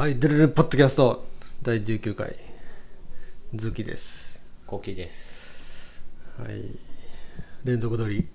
[0.00, 1.26] はい、デレレポッドキャスト
[1.60, 2.34] 第19回、
[3.54, 4.40] ズキです。
[4.66, 5.60] コキです。
[6.38, 6.78] はい、
[7.64, 8.26] 連続撮り、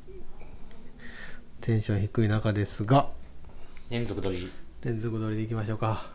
[1.61, 3.09] テンション低い中ですが、
[3.89, 4.51] 連続撮り。
[4.83, 6.11] 連続撮りでいきましょうか。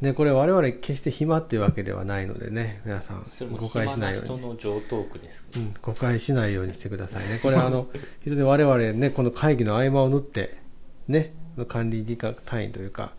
[0.00, 4.38] ね、これ我々決して暇っていうわけではないのでね、皆さん誤解し暇ないなように。
[4.38, 5.44] 人の上トークです。
[5.56, 7.40] うん、誤解しないようにしてくださいね。
[7.42, 7.88] これあの、
[8.22, 10.56] 非常に我々ね、この会議の合間を縫って、
[11.08, 11.34] ね、
[11.66, 13.12] 管理時間単位というか、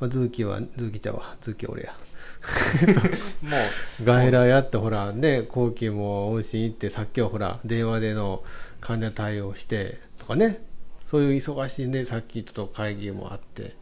[0.00, 1.96] まあ、ズーキは、ズーキちゃんは、ズーキ俺や。
[3.42, 3.56] も
[4.02, 8.42] 外来やってほらね後期も往診行ってさっきはほら電話での
[8.80, 10.62] 患者対応してとかね。
[11.04, 13.74] そういう忙しいねさっきちょっと会議もあって。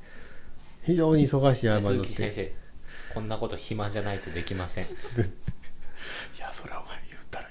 [0.88, 2.52] 非常に忙しい合う、間にって先生、
[3.12, 4.84] こんなこと暇じゃないとできません。
[4.88, 4.88] い
[6.38, 7.46] やそれはお前言ったら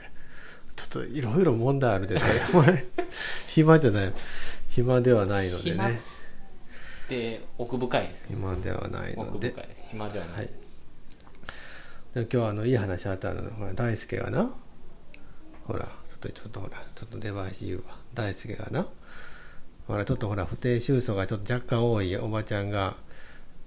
[0.75, 2.21] ちょっといろいろ問題あるでね
[2.51, 2.85] お前
[3.49, 4.13] 暇じゃない。
[4.69, 5.91] 暇ではないので暇
[7.07, 8.35] っねて奥深いですね。
[8.35, 9.89] 暇ではないので奥深いです。
[9.89, 10.33] 暇ではな。
[10.33, 10.49] はいい
[12.13, 14.49] で今日はあのいい話あったのほら大輔がな
[15.65, 18.87] ほらちょっとちょっとほらちょっと出囃子言うわ大輔がな
[19.87, 22.95] ほらちょっとほら不定収束がちょっと若干多いおばちゃんが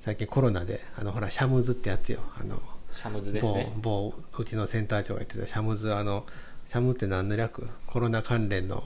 [0.05, 2.61] 最近コロナであのほらシャムズってやつよあの
[2.93, 3.73] シャムズです某ね。
[3.77, 6.27] 某うちのセンター長が言ってたシャムズあの
[6.71, 7.69] シャムって何の略？
[7.87, 8.83] コロナ関連の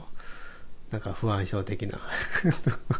[0.91, 1.99] なんか不安症的な。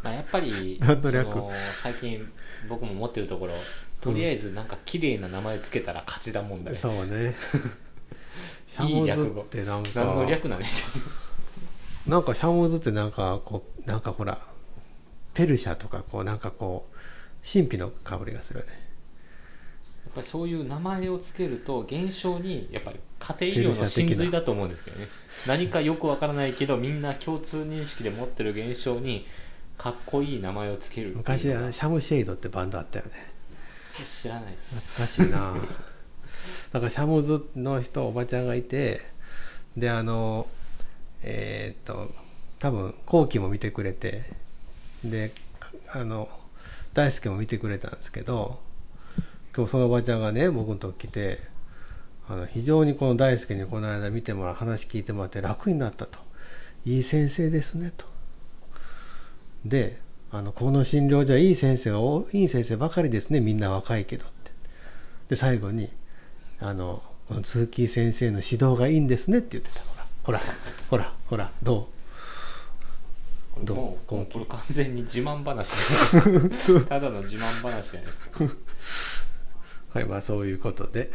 [0.03, 1.31] まあ、やっぱり、 なんとなく。
[1.31, 1.51] その
[1.83, 2.31] 最近
[2.67, 3.53] 僕も持ってるところ、
[4.01, 6.77] とりあえずなんか綺麗な名前つけたら勝ちだもんだね。
[6.77, 7.35] そうね。
[8.67, 9.89] シャムズってなんか。
[9.95, 14.39] 何の略なんでしょなんかシャムズってなんかこうなんかほら
[15.33, 16.95] ペルシャとかこうなんかこう
[17.51, 18.84] 神秘の香りがするよね
[20.15, 25.07] ぱりそういう名前をつけると現象にやっぱり家庭医療の真髄だと思うんですけどね
[25.45, 29.27] 何かよくわからないけどみんな共通認識で持ってる現象に
[29.77, 33.11] かっこいい名前をつける昔あのシャムシェイドってバンドあったよね。
[34.05, 35.55] 知らないです懐かしいな。
[36.71, 39.01] だからシャムズの人おばちゃんがいて
[39.75, 40.47] であの
[41.23, 42.13] えーっと
[42.59, 44.23] 多分後期も見てくれて
[45.03, 45.31] で
[45.91, 46.29] あの
[46.93, 48.59] 大輔も見てくれたんですけど
[49.55, 51.39] 今日そのおばちゃんがね僕のとこ来て
[52.27, 56.19] あの非常にこの大輔にこの間見てもらう話聞いてもらって楽になったと。
[56.85, 58.05] いい先生ですねと。
[59.63, 59.99] で
[60.31, 63.39] あのこの診療所はいい先生が多いい先生ばかりですね。
[63.39, 64.51] みんな若いけどって。
[65.29, 65.89] で最後に
[66.59, 69.81] あのこの通木先生の指導がいいんですねって言ってた
[70.23, 70.41] ほら
[70.89, 71.89] ほらほらど
[73.63, 73.77] どう？
[73.77, 75.69] もうこれ完全に自慢話
[76.87, 78.43] ただの自慢話じゃないですか。
[78.43, 78.57] う
[79.95, 81.09] はいまあそういうことで。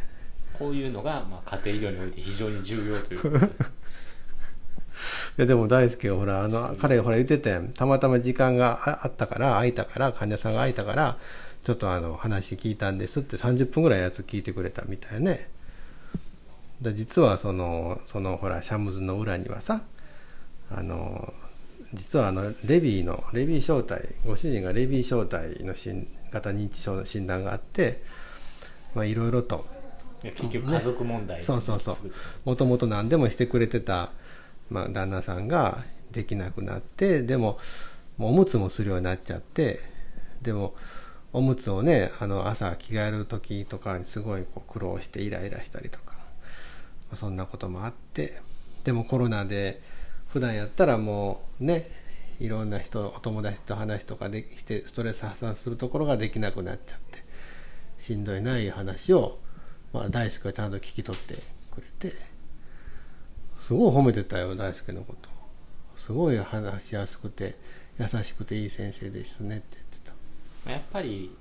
[0.59, 3.61] こういうのが、まあ、家庭医療において非常に重要ということです。
[5.37, 7.69] いやでも大輔がほらあの彼がほら言ってたやん。
[7.69, 11.19] たまたま時間がああったから空いたから患者さんが空いたから
[11.63, 15.51] ちょっとあの話聞いたんですって30分ぐらいやつ聞いてくれたみたいね。
[16.81, 19.83] で実はそのそのほらシャムズの裏にはさ
[20.71, 21.35] あの
[21.93, 28.03] 実はあのレビーのレビー小体ご主人がレビー小体の診型認知症の診断があって
[28.95, 29.67] まあいろいろと
[30.23, 31.97] 結局家族問題そうそうそう。
[32.45, 34.11] もともと何でもしてくれてた、
[34.69, 37.59] まあ、旦那さんができなくなってでも
[38.19, 39.81] おむつもするようになっちゃって
[40.43, 40.75] でも
[41.33, 46.17] おむつをねあの朝着替える時とかにすごいこう苦労してイライラしたりとか、ま
[47.13, 48.41] あそんなこともあって
[48.85, 49.81] でもコロナで
[50.29, 51.91] 普段やったらもうね
[52.41, 57.10] いろんな人お友達と話とかできてストレス発散するところができなくなっちゃって
[58.11, 59.39] しんどいない話を、
[59.93, 61.35] まあ、大輔がちゃんと聞き取って
[61.71, 62.17] くれて
[63.57, 65.31] すごい褒めてたよ大輔のこと。
[65.95, 67.57] すごい話しやすくて
[68.01, 69.99] 優しくていい先生ですねって言って
[70.65, 71.37] まあやっぱり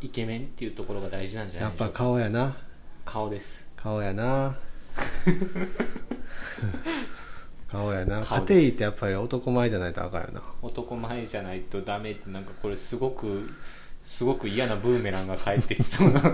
[0.00, 1.98] イケメンっていうところが大事なんじたやっぱゃないでしょうか。
[1.98, 2.56] 顔やな。
[3.04, 3.68] 顔です。
[3.76, 4.56] 顔やな。
[7.68, 8.22] 顔やな。
[8.22, 10.42] 家庭医ってやっぱり男前じゃないとあかんよな。
[10.62, 13.50] 男前じゃないとダメってなんかこれすごく
[14.04, 16.22] すごく嫌なブーメランが返ってきそうな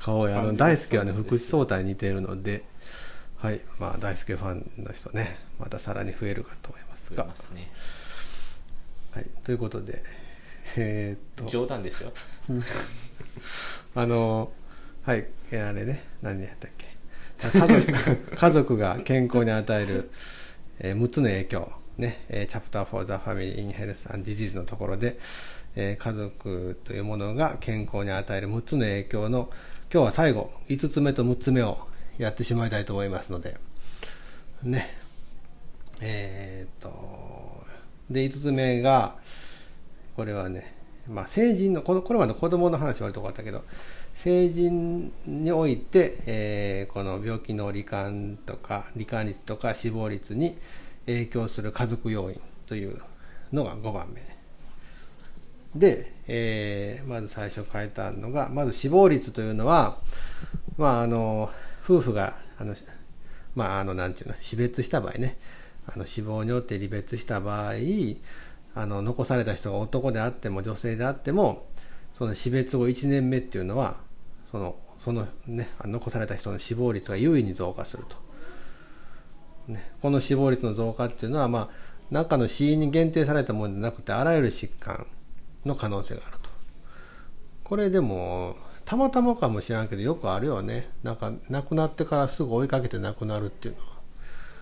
[0.00, 2.64] 顔やあの大輔はね福士蒼太に似てるので
[3.38, 7.70] はいまあ大輔ファンの人ねまたさらに増えるかと思います増えがますね。
[9.12, 10.02] はいということで
[10.76, 11.50] えーっと。
[11.50, 12.12] 冗談ですよ。
[13.94, 14.52] あの
[15.02, 16.86] はいえあれね何やったっけ。
[17.58, 17.92] 家族
[18.36, 20.10] 家族が健康に与える、
[20.78, 25.18] えー6つの影響ね、えー、チャプター4 The Family in Health and Disease のところで、
[25.76, 29.50] え家族というものが健康に与える6つの影響の
[29.92, 31.78] 今日は最後5つ目と6つ目を
[32.18, 33.56] やってしまいたいと思いますので
[34.62, 34.98] ね。
[36.00, 37.64] えーっと
[38.10, 39.16] で5つ目が
[40.16, 40.74] これはね
[41.08, 43.62] まあ、成人のこのこれまで子供の話は割と多かったけど
[44.16, 50.56] 成人において、えーこの病気の罹患とか罹患率とか死亡率に
[51.06, 53.00] 影響する家族要因という
[53.52, 54.35] のが5番目。
[55.78, 59.98] で、えーまず最初書いてあるのがまず死亡率というのは、
[60.76, 61.50] まあ、あの
[61.84, 62.74] 夫婦があの、
[63.54, 65.38] まあ、あのなんていうの死別した場合ね。
[65.86, 67.74] あの死亡によって離別した場合
[68.74, 71.66] あの残された人が男であっても女性であっても
[72.14, 73.98] その死別後1年目っていうのは
[74.50, 81.68] そのその、ね、残された人の死亡率が優位に増加すると、ね、この死亡率の増加っていうのは、まあ、
[82.10, 85.06] 中の死因に限定されたものでなくてあらゆる疾患
[85.66, 86.48] の可能性があると。
[87.64, 90.90] これでもたまたまかもしれんけどよくあるよね。
[91.02, 93.86] なんか亡くなってからすぐ追いかけて亡くなるっていうのは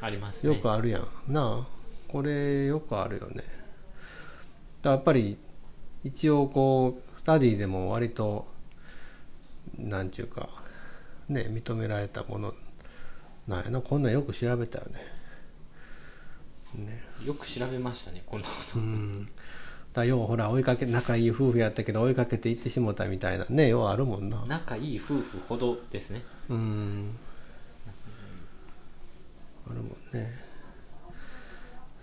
[0.01, 0.55] ありますね。
[0.55, 1.33] よくあるやん。
[1.33, 1.67] なあ。
[2.09, 3.45] これよくあるよね。
[4.83, 5.37] だやっぱり
[6.05, 8.47] 一応こうスタディでも割と
[9.79, 10.49] なんちゅうか
[11.29, 12.55] ね認められたもの。
[13.47, 13.83] なんやな。
[13.83, 15.01] こんなんよく調べたよね。
[16.87, 17.03] ね。
[17.23, 18.79] よく調べましたねこんなこと。
[18.79, 19.29] うん
[19.95, 24.45] だようほら追いかけ仲いい夫婦やったけど追いかけて行ってしもたみたいなねようあるもんな。
[24.47, 26.23] 仲いい夫婦ほどですね。
[26.49, 27.17] うん。
[29.67, 30.33] あるもんね。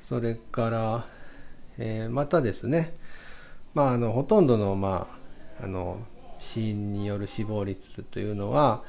[0.02, 1.06] それから、
[1.78, 2.96] えーまたですね。
[3.74, 5.08] まああのほとんどのま
[5.60, 6.00] ああの
[6.40, 8.84] 死因による死亡率というのは、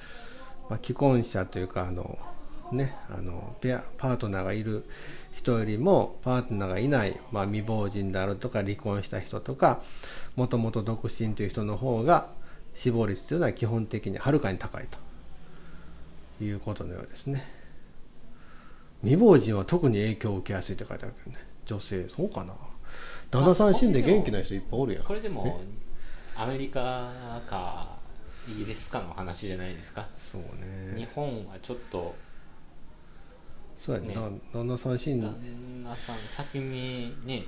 [0.70, 2.18] まあ、既婚者というかあの
[2.72, 4.84] ねあのペアパートナーがいる
[5.36, 9.82] 人よりもパートナーがいない、まあ、未亡人であるとか離婚した人とか
[10.36, 12.30] もともと独身という人の方が
[12.74, 14.98] 死亡率というのは基本的にはるかに高いと。
[16.44, 17.44] いうことのようですね。
[19.02, 21.44] 未亡人は特に影響を受けやすいって書いてあるけどね。
[21.66, 22.54] 女性そうかな。
[23.30, 25.04] 旦那さん死んで元気な人いっぱいおるやん。
[25.04, 25.60] これでも
[26.36, 27.96] アメリカか
[28.48, 30.06] イギリスかの話じゃないですか。
[30.16, 30.42] そう
[30.94, 32.14] 日ね本はちょっと
[33.82, 34.14] そうやね。
[34.14, 34.14] ね。
[34.52, 35.34] 旦那さん死んで旦
[35.82, 37.44] 那さん先にね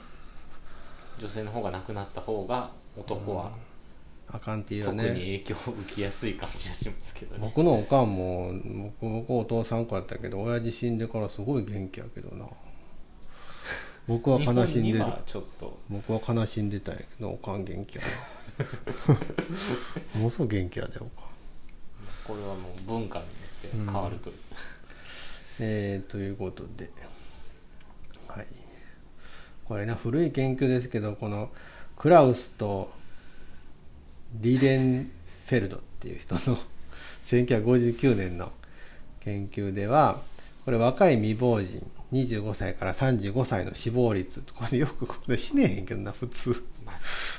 [1.16, 3.52] 女性の方が亡くなった方が男は
[4.26, 7.40] あかんっていう特にね影響を受けやすい感じがしますけどね。
[7.40, 8.52] 僕のおかんも
[9.00, 12.46] 僕僕お父さん子やったけど親父死んでからすごい元気やけどな。
[14.08, 14.98] 僕は日悲しんでる。
[14.98, 15.78] 本にはちょっと。
[15.88, 18.02] 僕は悲しんでたんやけどおかん元気や
[19.06, 20.18] な。
[20.18, 21.10] ものすごい元気やでおかん。
[22.26, 23.30] これはもう文化によ
[23.68, 24.36] って変わるという、
[25.60, 26.90] えーということで、
[28.28, 28.46] はい、
[29.64, 31.50] これね古い研究ですけどこの
[31.96, 32.90] クラウスと
[34.40, 35.10] リレン
[35.46, 36.58] フェルドっていう人の
[37.28, 38.52] 1959年の
[39.20, 40.22] 研究では
[40.64, 46.64] これ若い未亡人25歳から35歳の死亡率これよくこれ死ねへんけどな普通。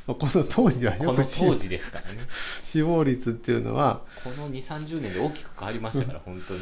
[0.06, 2.20] この当時はこよく当時ですからね。
[2.66, 6.60] 死亡率っていうのはこの2 3 0年で大きく変わりましたから本当に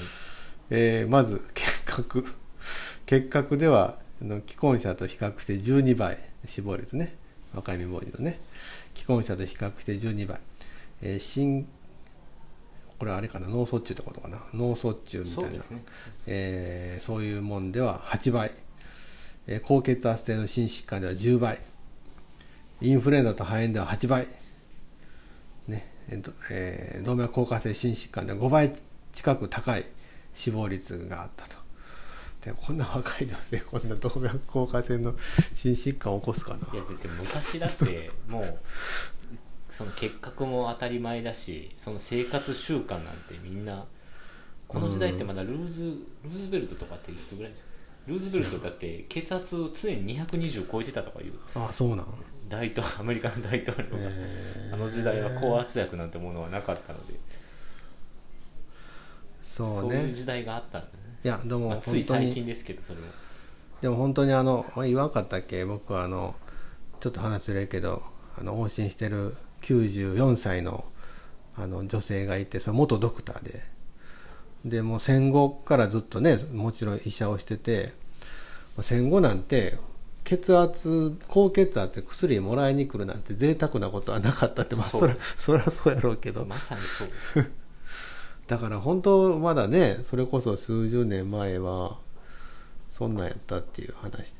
[0.75, 2.25] えーまず結核。
[3.05, 6.17] 結核ではあの既婚者と比較して12倍
[6.47, 7.15] 死亡率ね。
[7.53, 8.39] 若い未亡人のね。
[8.95, 10.39] 既婚者と比較して12倍、
[11.01, 11.67] えー心
[12.99, 13.47] これあれかな？
[13.47, 14.43] 脳卒中ってことかな？
[14.53, 15.63] 脳卒中みたいな。
[15.63, 15.83] そうね。
[16.25, 18.51] えーそういうもんでは8倍、
[19.47, 21.59] えー高血圧性の心疾患では10倍
[22.81, 24.27] インフルエンザと肺炎では8倍、
[25.67, 25.87] ね。
[26.49, 28.73] えー動脈硬化性心疾患では5倍
[29.13, 29.85] 近く高い
[30.35, 31.63] 死亡率があったと。
[32.43, 35.15] でこんな若い女性 こんな動脈硬化性の
[35.55, 36.57] 心疾患を起こすかな。
[36.73, 38.59] いやだって昔だって もう
[39.69, 43.85] その結核も当たり前だしその生活習慣なんてみんな
[44.67, 45.83] この時代ってまだルーズ
[46.23, 47.69] ルーズベルトとかっていつぐらいですか
[48.07, 51.33] ルーズベルトだって血圧を常に220超えてたとかいう。
[51.55, 52.07] あそうなん。
[52.49, 54.73] 大統アメリカの大統領が、えー。
[54.73, 57.13] あの時代は高圧薬なんてものはなかったので
[59.53, 60.93] そうそういうね時代があったんだね、
[61.23, 63.05] いやでもまあ、つい最近ですけどそれも
[63.81, 65.63] でも本当にあのまあ言わんかったっけ？
[65.65, 66.35] 僕はあの
[66.99, 68.01] ちょっと話ずれるけど
[68.37, 70.85] あの往診してる94歳の
[71.55, 73.61] あの女性がいてそれ元ドクターで。
[74.65, 77.91] でもう戦後からずっとねもちろん医者をしてて
[78.81, 79.77] 戦後なんて
[80.23, 85.17] 血圧高血圧って薬もらいに来るなんて贅沢なことはなかったってまあそう。
[85.37, 86.45] そりゃそそうやろうけど。
[86.45, 87.09] まさにそう
[88.47, 91.97] だから本当まだねそれこそ数十年前は
[92.89, 94.33] そんなんやったっていう話。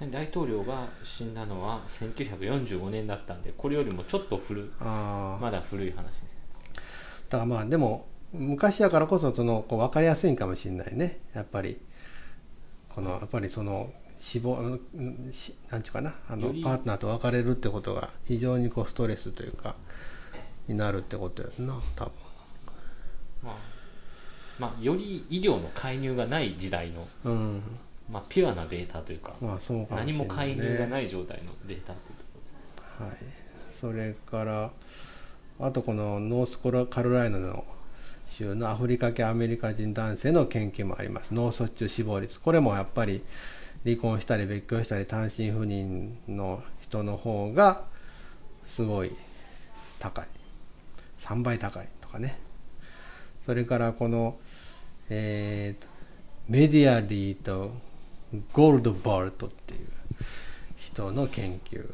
[0.00, 6.22] で大統領が死んだのは1945年だったんでこれよりもちょっと古いまだ古い話です。
[6.22, 6.28] ね
[7.28, 11.20] だからまあでも昔やからこそそのこう分かりやすいんかもしれないね。
[11.34, 11.78] やっぱり
[12.90, 19.76] このやっぱりその死亡あのうんしなんちゅうかなあのパートナーと別れるってことが非常にこうストレスというか
[20.68, 22.12] になるってことやんな多分
[23.42, 23.54] まあ、
[24.58, 27.62] まあ、より医療の介入がない時代の、うん。
[28.10, 32.40] まあ、ピュアなデータというか、まあそうかね、何も介入がない状態のデータというとこ
[33.00, 33.32] ろですはい、
[33.78, 34.70] それから
[35.60, 37.64] あとこのノースコロカロライナの
[38.26, 41.34] 州のアフリカ系アメリカ人男性の研究もあります。
[41.34, 42.40] 脳卒中死亡率。
[42.40, 43.22] これもやっぱり
[43.84, 47.84] 離婚したり別居したり単身赴任の人の方が
[48.66, 49.12] すごい
[49.98, 50.28] 高い。
[51.22, 52.38] 3倍高いとかね
[53.48, 54.36] それからこの、
[55.08, 55.86] えー
[56.50, 57.72] メディアリーと
[58.52, 59.88] ゴールドバルトっていう
[60.76, 61.90] 人の研究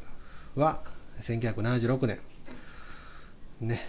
[0.56, 0.82] は
[1.22, 2.18] 1976年。
[3.60, 3.80] ね。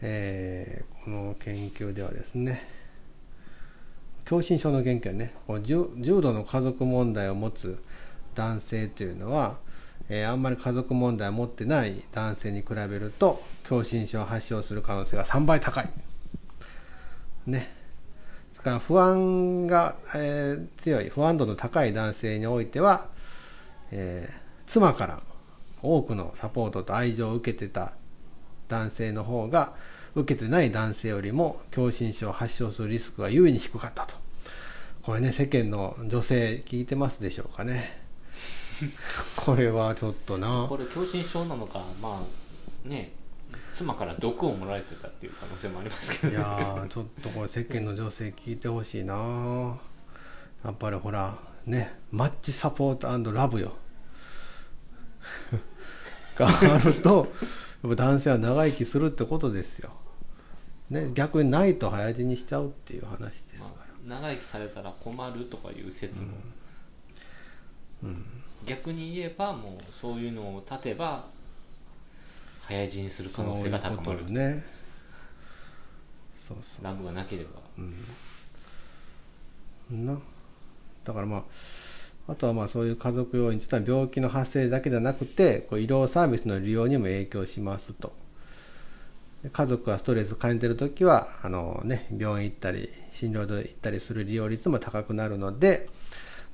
[0.00, 2.62] えーこの研究ではですね
[4.28, 5.34] 狭心症の研究はね。
[5.46, 7.80] こう重重度の家族問題を持つ
[8.34, 9.58] 男性というのは、
[10.08, 16.11] えーあんまり家族問題を持ってない男性に比べると狭心症を発症する可能性が3倍高い。
[17.46, 17.74] ね。
[18.52, 23.08] それから不安が、えー強い不安度の高い男性においては、
[23.90, 25.20] えー妻から
[25.82, 27.92] 多くのサポートと愛情を受けてた
[28.68, 29.74] 男性の方が
[30.14, 34.14] 受けてない男性よりも狭心症を発症するリスクが優位に低かったと。
[35.02, 38.00] これね世間の女性聞いてますでしょうかね。
[39.36, 40.66] これはちょっとな。
[40.68, 42.24] これ狭心症なのかま
[42.86, 43.12] あね
[43.74, 49.78] 妻から毒をもらえてたっていう可能性もありますけどいやーちょっとこれ世間の女性聞いてほしいな。
[50.64, 53.72] やっぱりほらねマッチサポートラブよ。
[56.36, 57.32] があると
[57.82, 59.92] やっぱ男性は長生きするってことですよ、
[60.90, 63.70] ね、逆にないと早死にしちゃうっていう話ですか
[64.08, 66.28] まあ長生きされたら困るとかいう説も、
[68.02, 68.24] ら、うん、
[68.66, 71.26] 逆に言えばもうそういうのを立てば
[72.68, 74.30] 早死にする可能性が高まる。
[74.30, 74.64] ね。
[76.36, 76.84] そうそう。
[76.84, 77.50] ラブがなければ。
[79.90, 80.06] うん。
[80.06, 80.18] な。
[81.04, 81.42] だからまあ
[82.28, 88.12] あとはまあそういう家族要因というのは病気の発生だけじゃなくてこう医療サービスの利用にも影響しますと。
[89.42, 95.88] で家族がストレスを感じている時はあの、ね、病院行ったり診療所行ったりする利用率も高くなるので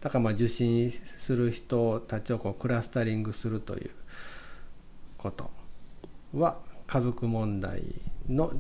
[0.01, 3.91] だからまあ受診する人たちをこうクラスタリングするという
[5.19, 5.51] こと
[6.35, 7.83] は家族問題
[8.29, 8.53] の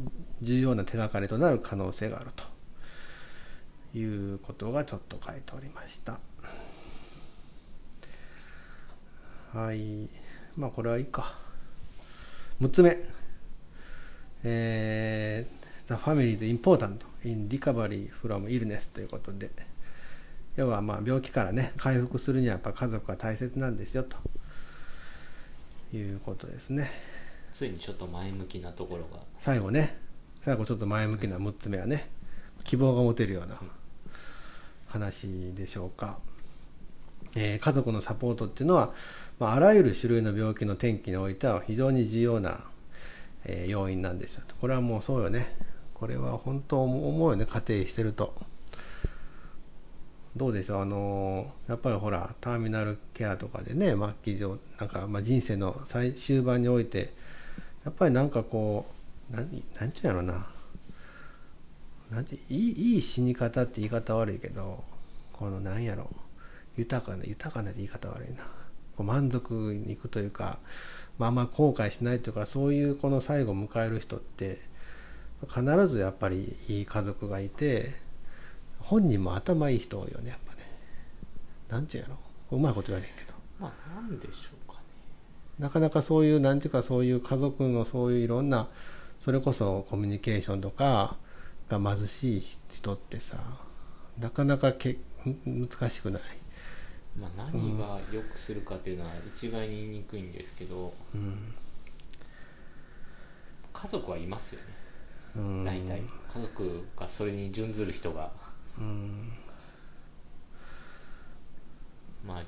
[0.42, 2.30] 重要な手がかりとなる可能性がある
[3.92, 6.20] ということがちょっと書いておりました。
[9.52, 10.08] はい。
[10.56, 11.34] まあこれはいいか。
[12.60, 12.98] 6つ目。
[14.44, 19.50] えー、The family is important in recovery from illness ということで、
[20.56, 24.16] 要はまあ病気からね、回復するにはやっぱ家族が大切なんですよと
[25.96, 26.90] いうことですね。
[27.58, 29.20] ついにちょっと前向きなところが。
[29.40, 29.98] 最後ね、
[30.44, 32.08] 最後ちょっと前向きな6つ目はね、
[32.62, 33.58] 希望が持てるような
[34.86, 36.20] 話でしょうか。
[37.34, 38.94] えー家族のサポートっていうのは、
[39.40, 42.64] まあ、あらゆる種類の病気の転機においては非常に重要な、
[43.44, 44.44] えー要因なんですよ。
[44.60, 45.56] これはもうそうよね。
[45.94, 47.44] これは本当思うよね。
[47.44, 48.34] 家庭してると。
[50.36, 50.82] どうでしょう？
[50.82, 57.12] あのーやっぱりほらターミナルケアとかでね末期上なんか、まあ、人生の最終盤において
[57.88, 58.84] やっぱりなんかこ
[59.32, 60.46] う何なんちゅうんやろな。
[62.10, 64.84] なんていいいい死に方って言い方悪いけど
[65.32, 66.10] このなんやろ。
[66.76, 68.44] 豊かな豊かなって言い方悪いな。
[68.94, 70.58] こう満足にいくというか、
[71.16, 74.58] まあ、あんま後悔しないというかそういうこの最後を迎える人って
[75.48, 77.94] 必ずやっぱりいい家族がいて
[78.80, 80.58] 本人も頭いい人多いよねやっぱね。
[81.70, 82.18] なんちゅうんやろ。
[82.54, 83.32] うまいこと言われへんけど。
[83.58, 84.57] まあなんでしょう。
[85.58, 88.68] なかなかそういう、なんていうか、そういう家族のそういういろんな、
[89.20, 91.16] それこそコミュニケーションとか
[91.68, 93.36] が貧しい人ってさ、
[94.18, 94.98] なかなかけ
[95.44, 96.22] 難しくない？
[97.18, 101.54] まあ何が良くするかっていうのは一概に言いにくいんですけどうん。
[103.72, 104.66] 家族はいますよね
[105.36, 108.30] うん、大体家族がそれに準ずる人が
[108.78, 109.32] うん。
[112.24, 112.40] 周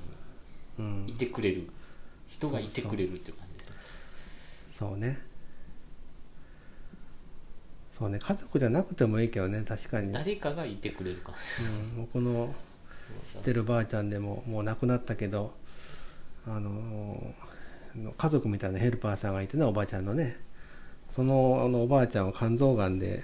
[0.79, 1.17] うりにいん。
[1.17, 1.67] てくれる
[2.31, 3.75] 人がいてくれるっていう感じですね
[4.79, 5.19] そうね。
[7.93, 10.07] そうね、家族じゃなくてもいいけどね、確かに。
[10.07, 11.33] うん、誰かがいてくれるか
[11.95, 12.55] 僕の
[13.31, 15.53] 知ってるばあちゃんでももう亡くなったけど
[16.47, 17.33] あの
[18.17, 20.37] 家族みたいなヘルパーさんがいてねおばあちゃんのね
[21.11, 23.23] そのあのおばあちゃんは肝臓がんで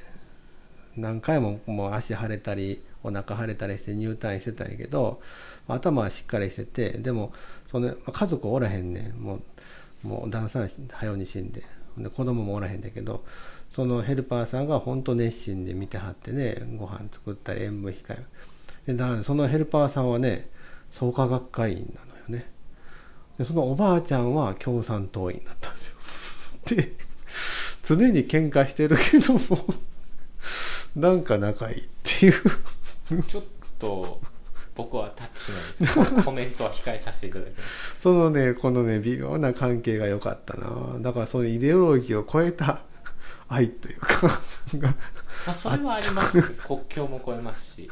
[0.97, 5.21] 何回ももう足腫れたりお腹腫れたりして入退院してたんやけど
[5.67, 7.31] 頭はしっかりしててでも
[7.71, 9.21] その家族おらへんねん。
[9.21, 11.63] もうもう旦那さん早うに死んで
[11.97, 13.23] で子供もおらへんだけど
[13.69, 18.25] そのヘルパーさんが本当熱心で見てはってねご飯作ったり塩分控え
[18.85, 20.49] でだそのヘルパーさんはね
[20.91, 22.49] 創価学会員なのよね。
[23.37, 25.95] でそのおばあちゃんは共産党員だったんですよ。
[26.75, 26.93] で
[27.83, 29.39] 常に喧嘩してるけども
[30.97, 32.33] なんか仲いいっていう。
[33.23, 33.43] ちょっ
[33.77, 34.19] と
[34.75, 36.23] 僕はタッチしないです。
[36.25, 40.99] コメントは控えさせていただきますそのねこのね微妙な関係が良かったな。
[40.99, 42.81] だからそのイデオロギーを超えた
[43.47, 44.41] 愛というか。
[44.75, 44.89] が
[45.45, 46.41] まあそれはあります。
[46.41, 47.91] 国境も越えますし。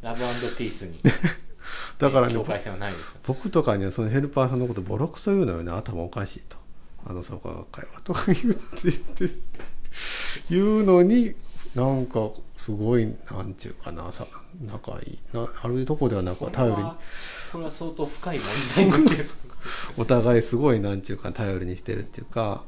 [0.00, 0.20] ラブ
[0.56, 0.98] ピースに。
[1.98, 5.70] だからね境界線はないですか僕とかにはそのヘルパーさんのことボロクソ言うのよね。
[5.70, 6.56] 頭おかしいと。
[7.06, 9.64] あの創価学会はとか言って言って。
[10.50, 11.34] 言うのに
[11.74, 14.26] なんかすごいなんちゅうかなさ
[14.64, 15.18] 仲いい。
[15.32, 16.90] なあるとこではなんか頼りに。
[17.50, 19.30] それは相当深い問題だけど
[19.96, 22.62] お互いすごいなんちゅうか頼りにしてるっていうか、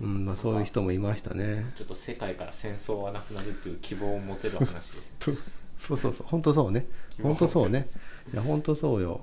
[0.00, 1.72] うんまあ、そういう人もいましたね。
[1.76, 5.02] ちょっと世界から戦争はなくなるっていう希望を持てる話ですね。
[5.18, 5.32] と
[5.78, 6.86] そうそうそう本当そうね。
[7.22, 7.86] 本当そうね。
[8.32, 9.20] いや本当そうよ。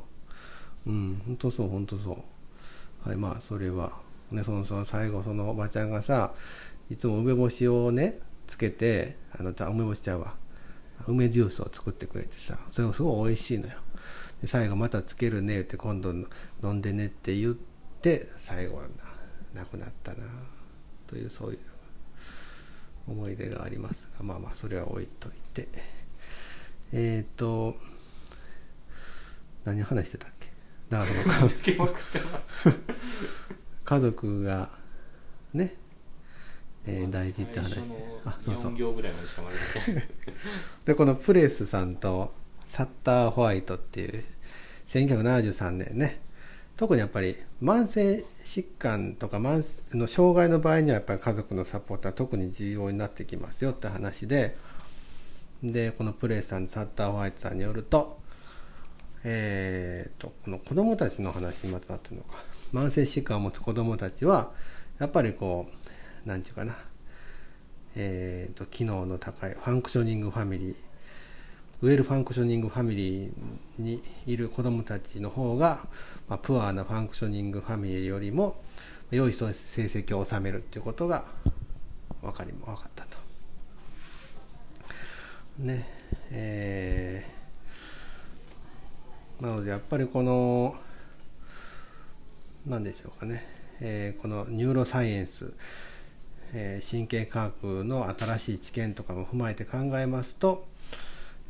[0.86, 2.12] うん本当そう本当そ
[3.06, 3.10] う。
[3.10, 3.94] はいまあそれは。
[4.32, 6.34] ねそのその最後そのおばちゃんがさ
[6.90, 10.36] いつも梅干しをねつけてあの梅干しちゃうわ。
[11.08, 13.74] 梅ジュースを作ってくれてさそれがすごい美味しいのよ。
[14.42, 16.28] で最後またつけるねって今度飲
[16.74, 17.56] んでねって言っ
[18.02, 18.84] て最後は
[19.54, 20.26] な亡くなったな
[21.08, 21.60] というそういう
[23.08, 24.08] 思い出があります。
[24.18, 25.68] がまあまあそれは置いといて。
[26.96, 27.76] えっ、と
[29.66, 30.54] 何話してたっけ？
[30.90, 31.06] だか
[32.66, 32.74] ら
[33.84, 34.70] 家族が
[35.54, 35.76] ね、
[36.86, 37.80] えー大事って話。
[38.26, 38.74] あそうそう。
[38.74, 39.22] 4行ぐらいま
[40.86, 42.34] で このプレスさんと
[42.72, 44.24] サッター・ホワイトっていう
[44.90, 46.22] 1973年ね。
[46.76, 49.64] 特にやっぱり慢性疾患とか慢
[49.96, 54.56] の障害の場合にはやっぱり家族のサポートは特に重要になってきますよって話で。
[55.64, 58.22] でこのプレスさんサッター・ホワイトさんによると
[59.24, 62.44] えー、とこの子供たちの話にまとまってるのか。
[62.74, 64.52] 慢性疾患を持つ子供たちは
[65.00, 65.83] やっぱりこう
[66.26, 66.78] 何て言うかな。
[67.96, 70.76] えー、と機能の高い functioning family。well
[71.82, 73.32] functioning family
[73.78, 75.86] にいる子どもたちの方が、
[76.30, 78.56] まあ、 poor な functioning family よりも
[79.12, 81.26] 良い成績を収めるっていうことが
[82.22, 83.18] 分かり分かったと。
[85.60, 85.88] ね
[86.32, 90.76] えーなのでやっぱりこの
[92.66, 93.46] 何でしょうかね、
[93.82, 95.54] えーこのニューロサイエンス。
[96.54, 100.66] え神経科学の新しい知見とかも踏まえて考えますと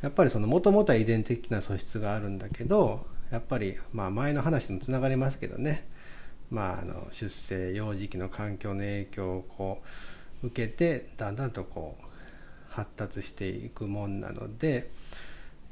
[0.02, 5.86] やっぱりそのもともとは遺伝的な素質があるんだけどやっぱりまあ前の話にもつながりますけどね、
[6.50, 9.82] まあ、あの出生幼児期の環境の影響をこ
[10.42, 12.04] う受けてだんだんとこう
[12.70, 14.90] 発達していくもんなので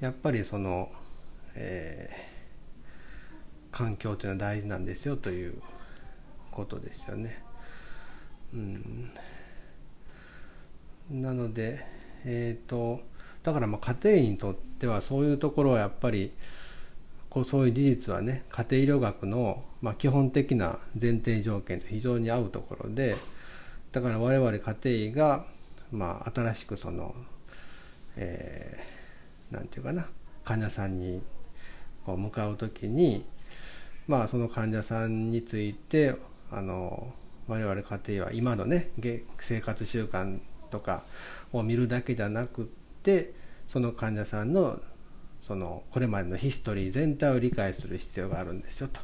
[0.01, 0.91] やっぱりその、
[1.55, 2.33] えー
[3.73, 5.55] 環境というのは大事なんですよという
[6.53, 7.43] ことですよね。
[8.55, 9.11] うん。
[11.11, 11.85] なので、
[12.25, 13.01] えー、と
[13.43, 16.33] だからまあ家庭医にとってはそういうところはやっぱり
[17.29, 23.17] こうそういう事実はね家庭医療学のまあ基本的な前提条件と非常に合うところで
[23.91, 25.45] だから我々家庭医が、
[25.91, 27.15] まあ、新しくその、
[28.17, 28.93] えー
[29.53, 30.09] なんていうかな
[30.45, 31.23] 患者さんに
[32.05, 33.25] こう向かう時に
[34.09, 36.17] まあその患者さんについて
[36.51, 37.13] あの
[37.49, 38.91] 我々家庭は今のね
[39.39, 41.05] 生活習慣とか
[41.53, 42.65] を見るだけじゃなくっ
[43.03, 43.35] て
[43.69, 44.81] その患者さんの
[45.39, 49.01] そのこれまでのヒストリー全体を理解する必要があるんですよと。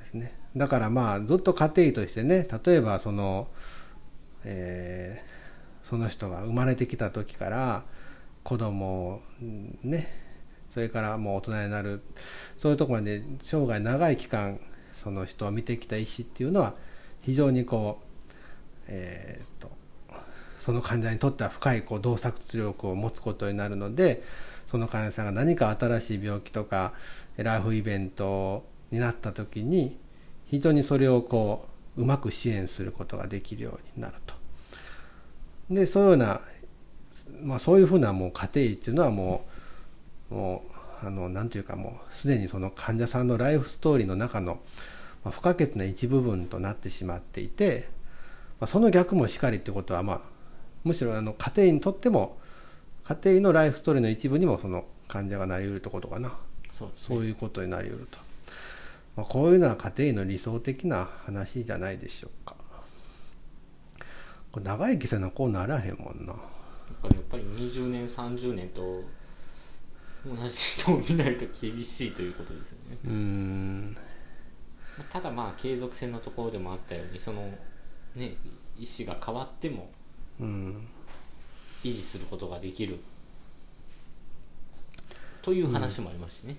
[0.00, 3.48] ですね、だからまあずっと家庭としてね例えばその、
[4.44, 5.32] えー
[5.82, 7.84] その人が生まれてきた時から
[8.44, 9.22] 子供を
[9.82, 10.08] ね
[10.70, 12.02] それからもう大人になる
[12.56, 14.58] そういうところまで生涯長い期間
[15.02, 16.74] その人を見てきた医師っていうのは
[17.22, 19.70] 非常にこう、えー、と
[20.60, 24.22] その患者にとっては深いこう洞察力を持つことになるので
[24.68, 26.92] その患者さんが何か新しい病気とか
[27.36, 29.96] ライフイベントになった時に
[30.46, 34.34] 非常にそれをこううまく支援することができるようになると。
[35.70, 36.40] でそういうような、
[37.42, 39.44] まあ、そういうふうなもう家庭医っていうのはも
[40.30, 40.64] うも
[41.02, 44.60] うあのなんていうかもうすでにその患者さんのライフストーリーの中の、
[45.24, 47.88] まあ、不可欠な一部分となってしまっていて、
[48.60, 50.20] まあ、その逆もしかりってことはまあ
[50.84, 52.38] むしろあの家庭医にとっても
[53.04, 56.32] 家庭医のライフストーリーの一部にもその患者がなりうるってことかな。
[56.78, 56.94] そうね。
[56.96, 58.18] そういうことになりうると、
[59.16, 62.56] まあ、こういうのは家庭医の理想的な話じゃないでしょうか。
[64.52, 66.32] これ長生きせなこうならへんもんな。
[66.32, 66.38] やっ
[67.02, 69.02] ぱりやっぱり20年30年と
[70.26, 72.98] 同じ人を見ないと厳しいということですよね。
[73.04, 73.96] うーん
[75.12, 77.50] ただまあ継続性のところでもあったようにその
[78.14, 78.36] ね
[78.78, 79.90] 医師が変わっても
[80.40, 80.88] うん。
[81.84, 83.00] 維持することができる。
[85.42, 86.56] という話もありますしね、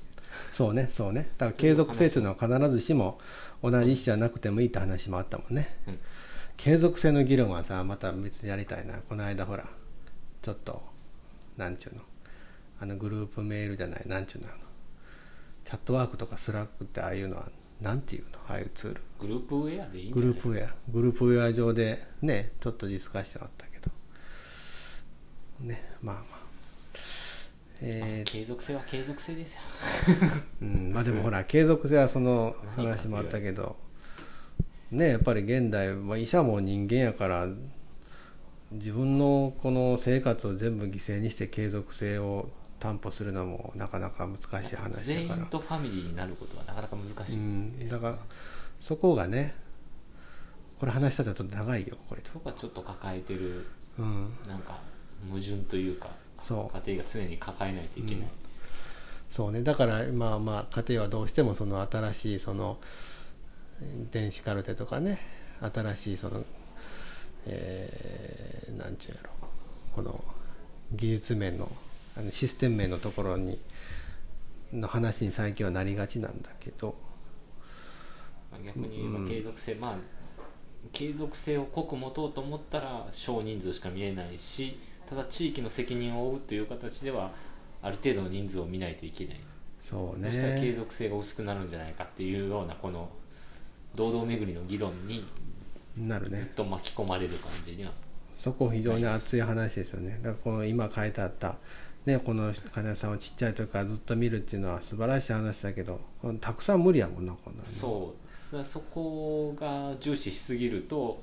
[0.52, 1.30] そうねそうね。
[1.38, 3.20] だから継続性というのは必ずしも
[3.62, 6.00] 同じ医師じゃなくてもいいって話もあったもんね、うん。
[6.58, 8.96] 継続性の議論はさまた別にやりたいな。
[9.08, 9.66] この間ほら
[10.42, 10.82] ちょっと
[11.56, 12.02] なんちゅうの。
[12.82, 14.50] あのグループメールじゃないなんちゅうの
[15.64, 17.50] チャットワークとかスラックってああいうのは
[17.82, 18.40] なんていうの？
[18.50, 19.02] ああいうツール。
[19.20, 20.50] グループウェアでいいんじグゃないですか？
[20.50, 20.74] ループウェア。
[20.92, 23.92] グループウェア上でねちょっとディスカッションあったけど。
[25.62, 26.44] ねまあまあ。
[27.82, 29.60] えー継続性は継続性ですよ。
[30.62, 33.76] うん、まあでもほら継続性はその話もあったけど。
[34.92, 37.48] ねやっぱり現代は医者も人間やから
[38.72, 42.50] 自分のこの生活を全部犠牲にして継続性を
[42.84, 45.46] 担保するのもなかなか難しい話全だから。
[45.46, 48.18] 員とファミリーになることはなかなか難しい、うん、だから
[48.82, 49.56] そこがね
[50.80, 53.66] これ話したらちょっと長いよこれそこがちょっと抱えてる
[53.98, 54.34] うん。
[54.48, 54.80] なんか
[55.30, 56.10] 矛盾というか
[56.42, 56.78] そう。
[56.88, 58.28] 家庭が常に抱えないといけない、
[59.30, 59.64] そうね。
[59.64, 62.80] だからまあまあ家庭はどうしてもその新しいその
[64.12, 65.20] 電子カルテとかね
[65.62, 66.44] 新しいその
[67.46, 69.30] えーなんちゅうやろ。
[69.96, 70.24] この
[70.92, 71.72] 技術面の
[72.16, 73.60] あのシステム面のところに
[74.72, 76.96] の話に最近はなりがちなんだけど。
[78.52, 79.28] まあ逆に言えばうん。
[79.28, 79.96] 継続性、まあ
[80.92, 84.78] 継続性を濃く持とうと思ったら少人数しか見えないし
[85.10, 87.32] ただ地域の責任を負うという形では
[87.82, 89.40] ある程度の人数を見ないといけない。
[89.82, 93.10] そうそしたら継ね続性が薄くなるんじゃないかっていうようなこの
[93.96, 95.26] 堂々巡りの議論に
[95.98, 96.42] なるね。
[96.42, 97.92] ずっと巻き込まれる感じには。
[98.38, 100.20] そこ非常に熱い話ですよね。
[100.22, 101.58] だからこの今書いてあった、
[102.06, 106.00] ね、この患者さんをちっちゃい時からずっと見るっていうのは素晴らしい話だけど、
[106.42, 108.14] たくさん無理やもんな、こんなそ
[108.52, 108.58] う。
[108.64, 111.20] そそこが重視しすぎると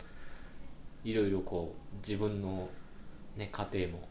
[1.05, 2.69] いろいろこう自分の、
[3.37, 4.11] ね、家庭も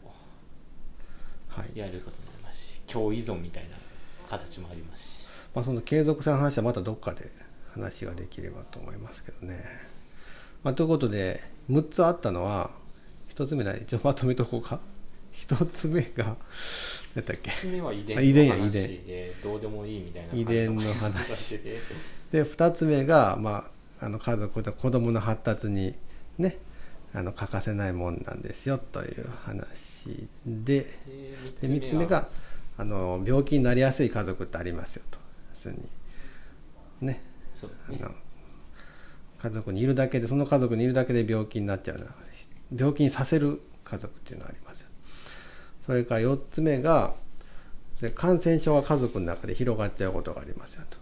[1.50, 1.78] はい。
[1.78, 3.70] やることになりますし共依存みたいな
[4.28, 5.20] 形もありますし。
[5.54, 7.30] まあ、その継続性の話はまたどっかで
[7.74, 9.64] 話ができればと思いますけどね。
[10.62, 12.70] まあ、ということで、6つあったのは、
[13.34, 14.80] 1つ目だ、一応まとめとこうか。
[15.54, 16.36] 1つ目が、
[17.14, 19.06] 何だっけ？1つ目は遺伝の話や遺伝。
[19.06, 21.58] でどうでもいいみたいな遺伝の話。
[22.32, 25.94] で2つ目が、まあ、あの家族と子供の発達に
[26.38, 26.58] ね
[27.12, 29.66] あの欠かせないもんなんですよという話
[30.46, 30.86] で。
[31.60, 32.28] でで3つ目が
[32.76, 35.18] あの病気になりやすい家族ってありますよと。
[35.50, 35.88] 要するに。
[37.06, 37.22] ね。
[37.54, 37.98] そうですね。
[38.02, 38.14] あの
[39.42, 42.14] 家族にいるだけでその家族にいるだけで病気になっちゃうな
[42.76, 44.89] 病気にさせる家族っていうのがありますよ
[45.86, 47.14] それから4つ目が
[48.14, 50.98] 感染症が家族の中で広がっちゃうことがありますよと。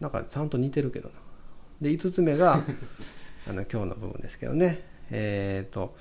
[0.00, 1.14] なんかちゃんと似てるけどな。
[1.80, 2.62] で5つ目が
[3.48, 4.82] あの今日の部分ですけどね。
[5.10, 5.96] えっ、と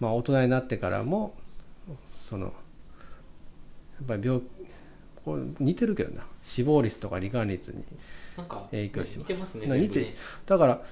[0.00, 1.34] まあ大人になってからも
[2.10, 2.52] そのや
[4.04, 4.42] っぱり病
[5.24, 6.26] これ似てるけどな。
[6.46, 7.84] 死亡率とか罹患率に
[8.70, 9.32] 影響します。
[9.32, 10.14] 似てますねな似て
[10.46, 10.82] だから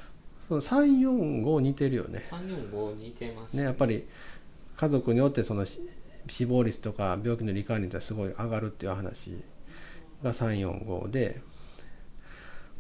[0.49, 2.27] その345似てるよね。
[2.31, 4.05] 345似てますねやっぱり
[4.77, 5.67] 家族によってその
[6.29, 9.39] 死亡率とか病気の罹患率がすごい上がるっていう話
[10.23, 11.41] が345で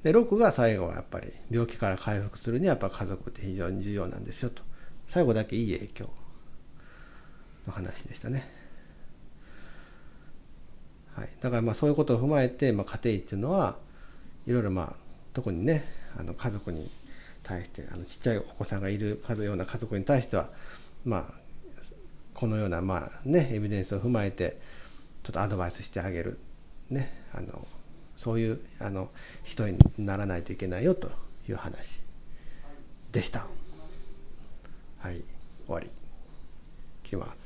[0.03, 4.63] で6が最後はやっぱり病気から回復するにはやっぱ家族って非常に重要なんですよと
[5.07, 6.11] 最後だけいい影響
[7.67, 8.49] の話でしたね。
[11.15, 13.79] はい、だからまあそういうことを踏まえて、まあ、家庭っていうのは
[14.47, 14.97] いろいろまあ
[15.33, 15.85] 特にね
[16.19, 16.91] あの家族に
[17.43, 20.51] 対してあのちっちゃいお子さんがいるような家族に対しては
[21.05, 21.44] まあ
[22.45, 24.59] このようなまあねエビデンスを踏まえて
[25.23, 26.39] ちょっとアドバイスしてあげる。
[26.91, 27.67] ねあの
[28.19, 29.09] そういうあの
[29.45, 31.11] 人にならないといけないよと
[31.49, 32.03] いう話
[33.13, 33.47] でした。
[34.99, 35.23] はい。
[35.65, 35.89] 終わり。
[37.03, 37.44] 切ります。